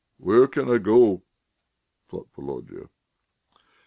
"Where 0.17 0.47
can 0.47 0.67
I 0.67 0.79
go?" 0.79 1.21
thought 2.09 2.27
Volodya. 2.35 2.89